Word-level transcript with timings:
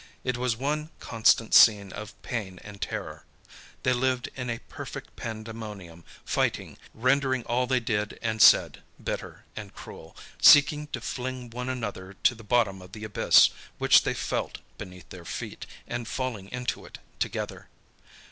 It 0.23 0.35
was 0.35 0.57
one 0.57 0.89
constant 0.99 1.53
scene 1.53 1.93
of 1.93 2.19
pain 2.23 2.59
and 2.63 2.81
terror. 2.81 3.23
They 3.83 3.93
lived 3.93 4.29
in 4.35 4.49
a 4.49 4.57
perfect 4.67 5.15
pandemonium, 5.15 6.03
fighting, 6.25 6.79
rendering 6.95 7.43
all 7.43 7.67
they 7.67 7.79
did 7.81 8.17
and 8.19 8.41
said 8.41 8.81
bitter 9.03 9.43
and 9.55 9.75
cruel, 9.75 10.17
seeking 10.41 10.87
to 10.87 11.01
fling 11.01 11.51
one 11.51 11.69
another 11.69 12.13
to 12.23 12.33
the 12.33 12.43
bottom 12.43 12.81
of 12.81 12.93
the 12.93 13.03
abyss 13.03 13.51
which 13.77 14.01
they 14.01 14.15
felt 14.15 14.57
beneath 14.79 15.07
their 15.09 15.23
feet, 15.23 15.67
and 15.85 16.07
falling 16.07 16.49
into 16.49 16.83
it 16.83 16.97
together. 17.19 17.69